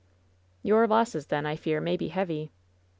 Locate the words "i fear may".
1.45-1.95